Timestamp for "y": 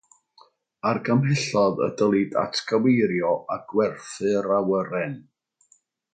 1.87-1.89